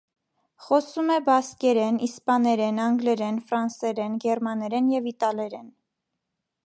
Խոսում 0.67 1.11
է 1.15 1.17
բասկերեն, 1.27 1.99
իսպաներեն, 2.07 2.79
անգլերեն, 2.85 3.37
ֆրանսերեն, 3.51 4.17
գերմաներեն 4.25 4.93
և 4.97 5.11
իտալերեն։ 5.13 5.69